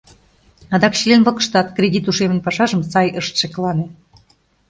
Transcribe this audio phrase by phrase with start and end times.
[0.75, 3.85] Адак член-влакыштат кредит ушемын пашажым сай ышт шеклане.